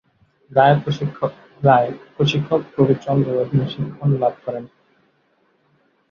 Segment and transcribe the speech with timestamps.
[0.51, 0.75] রায়,
[2.15, 4.63] প্রশিক্ষক প্রবীর চন্দ্রের অধীনে শিক্ষণ লাভ করেন।